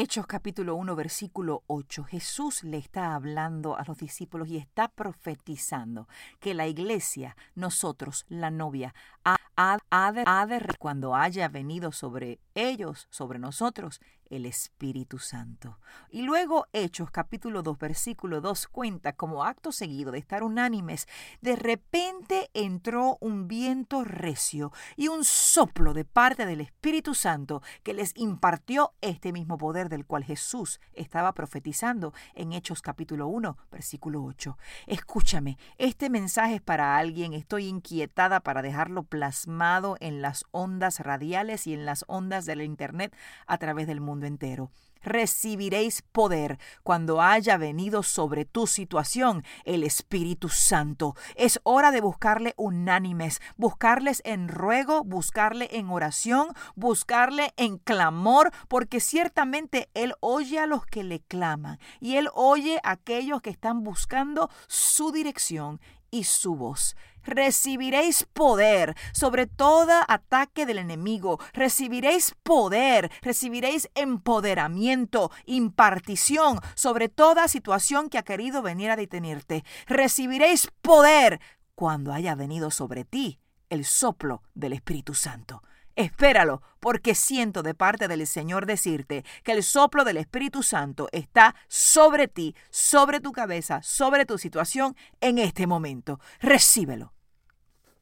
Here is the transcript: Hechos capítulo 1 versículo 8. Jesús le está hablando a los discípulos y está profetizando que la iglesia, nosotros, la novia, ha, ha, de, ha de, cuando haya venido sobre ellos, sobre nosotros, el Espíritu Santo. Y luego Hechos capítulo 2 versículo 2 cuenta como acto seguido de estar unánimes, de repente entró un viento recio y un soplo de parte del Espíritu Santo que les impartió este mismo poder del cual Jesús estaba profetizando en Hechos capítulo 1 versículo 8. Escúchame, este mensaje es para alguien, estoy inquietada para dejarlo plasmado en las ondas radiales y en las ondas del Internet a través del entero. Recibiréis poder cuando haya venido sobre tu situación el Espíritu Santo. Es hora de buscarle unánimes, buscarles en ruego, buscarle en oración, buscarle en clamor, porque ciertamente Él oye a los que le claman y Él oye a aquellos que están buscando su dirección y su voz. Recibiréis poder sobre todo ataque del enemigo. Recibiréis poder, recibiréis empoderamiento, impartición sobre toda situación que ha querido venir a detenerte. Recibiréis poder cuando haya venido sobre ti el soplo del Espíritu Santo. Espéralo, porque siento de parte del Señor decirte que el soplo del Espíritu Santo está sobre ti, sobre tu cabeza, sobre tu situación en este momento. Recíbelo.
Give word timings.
Hechos 0.00 0.28
capítulo 0.28 0.76
1 0.76 0.94
versículo 0.94 1.64
8. 1.66 2.04
Jesús 2.04 2.62
le 2.62 2.76
está 2.78 3.16
hablando 3.16 3.76
a 3.76 3.82
los 3.82 3.98
discípulos 3.98 4.46
y 4.46 4.56
está 4.56 4.86
profetizando 4.86 6.06
que 6.38 6.54
la 6.54 6.68
iglesia, 6.68 7.36
nosotros, 7.56 8.24
la 8.28 8.52
novia, 8.52 8.94
ha, 9.24 9.38
ha, 9.56 10.12
de, 10.12 10.22
ha 10.24 10.46
de, 10.46 10.76
cuando 10.78 11.16
haya 11.16 11.48
venido 11.48 11.90
sobre 11.90 12.38
ellos, 12.54 13.08
sobre 13.10 13.40
nosotros, 13.40 14.00
el 14.30 14.46
Espíritu 14.46 15.18
Santo. 15.18 15.78
Y 16.10 16.22
luego 16.22 16.66
Hechos 16.72 17.10
capítulo 17.10 17.62
2 17.62 17.78
versículo 17.78 18.40
2 18.40 18.68
cuenta 18.68 19.12
como 19.12 19.44
acto 19.44 19.72
seguido 19.72 20.12
de 20.12 20.18
estar 20.18 20.42
unánimes, 20.42 21.06
de 21.40 21.56
repente 21.56 22.50
entró 22.54 23.18
un 23.20 23.48
viento 23.48 24.04
recio 24.04 24.72
y 24.96 25.08
un 25.08 25.24
soplo 25.24 25.94
de 25.94 26.04
parte 26.04 26.46
del 26.46 26.60
Espíritu 26.60 27.14
Santo 27.14 27.62
que 27.82 27.94
les 27.94 28.12
impartió 28.16 28.92
este 29.00 29.32
mismo 29.32 29.58
poder 29.58 29.88
del 29.88 30.06
cual 30.06 30.24
Jesús 30.24 30.80
estaba 30.92 31.32
profetizando 31.32 32.12
en 32.34 32.52
Hechos 32.52 32.82
capítulo 32.82 33.28
1 33.28 33.56
versículo 33.70 34.24
8. 34.24 34.56
Escúchame, 34.86 35.58
este 35.76 36.10
mensaje 36.10 36.56
es 36.56 36.62
para 36.62 36.96
alguien, 36.96 37.32
estoy 37.32 37.66
inquietada 37.66 38.40
para 38.40 38.62
dejarlo 38.62 39.02
plasmado 39.02 39.96
en 40.00 40.22
las 40.22 40.44
ondas 40.50 41.00
radiales 41.00 41.66
y 41.66 41.74
en 41.74 41.86
las 41.86 42.04
ondas 42.08 42.46
del 42.46 42.62
Internet 42.62 43.14
a 43.46 43.58
través 43.58 43.86
del 43.86 44.00
entero. 44.26 44.70
Recibiréis 45.02 46.02
poder 46.02 46.58
cuando 46.82 47.22
haya 47.22 47.56
venido 47.56 48.02
sobre 48.02 48.44
tu 48.44 48.66
situación 48.66 49.44
el 49.64 49.84
Espíritu 49.84 50.48
Santo. 50.48 51.14
Es 51.36 51.60
hora 51.62 51.90
de 51.92 52.00
buscarle 52.00 52.54
unánimes, 52.56 53.40
buscarles 53.56 54.22
en 54.24 54.48
ruego, 54.48 55.04
buscarle 55.04 55.68
en 55.72 55.88
oración, 55.90 56.48
buscarle 56.74 57.52
en 57.56 57.78
clamor, 57.78 58.50
porque 58.68 59.00
ciertamente 59.00 59.88
Él 59.94 60.14
oye 60.20 60.58
a 60.58 60.66
los 60.66 60.84
que 60.84 61.04
le 61.04 61.20
claman 61.20 61.78
y 62.00 62.16
Él 62.16 62.28
oye 62.34 62.80
a 62.82 62.92
aquellos 62.92 63.40
que 63.40 63.50
están 63.50 63.84
buscando 63.84 64.50
su 64.66 65.12
dirección 65.12 65.80
y 66.10 66.24
su 66.24 66.56
voz. 66.56 66.96
Recibiréis 67.22 68.24
poder 68.32 68.96
sobre 69.12 69.46
todo 69.46 69.92
ataque 70.08 70.64
del 70.64 70.78
enemigo. 70.78 71.38
Recibiréis 71.52 72.34
poder, 72.42 73.10
recibiréis 73.20 73.90
empoderamiento, 73.94 75.30
impartición 75.44 76.60
sobre 76.74 77.08
toda 77.08 77.48
situación 77.48 78.08
que 78.08 78.18
ha 78.18 78.22
querido 78.22 78.62
venir 78.62 78.90
a 78.90 78.96
detenerte. 78.96 79.64
Recibiréis 79.86 80.70
poder 80.80 81.40
cuando 81.74 82.12
haya 82.12 82.34
venido 82.34 82.70
sobre 82.70 83.04
ti 83.04 83.40
el 83.68 83.84
soplo 83.84 84.42
del 84.54 84.72
Espíritu 84.72 85.14
Santo. 85.14 85.62
Espéralo, 85.98 86.62
porque 86.78 87.16
siento 87.16 87.64
de 87.64 87.74
parte 87.74 88.06
del 88.06 88.24
Señor 88.24 88.66
decirte 88.66 89.24
que 89.42 89.50
el 89.50 89.64
soplo 89.64 90.04
del 90.04 90.18
Espíritu 90.18 90.62
Santo 90.62 91.08
está 91.10 91.56
sobre 91.66 92.28
ti, 92.28 92.54
sobre 92.70 93.18
tu 93.18 93.32
cabeza, 93.32 93.82
sobre 93.82 94.24
tu 94.24 94.38
situación 94.38 94.94
en 95.20 95.38
este 95.38 95.66
momento. 95.66 96.20
Recíbelo. 96.40 97.17